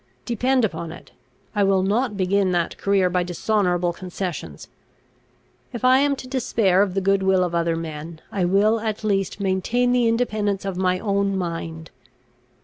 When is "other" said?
7.53-7.75